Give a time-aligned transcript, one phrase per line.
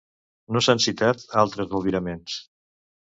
[0.55, 2.39] No s'han citat altres albiraments.